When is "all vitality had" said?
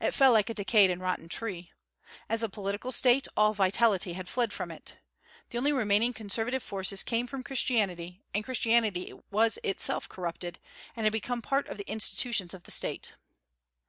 3.36-4.28